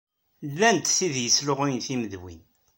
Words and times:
Llant 0.49 0.95
wid 1.03 1.15
yesluɣuyen 1.19 1.79
timedwin. 1.85 2.41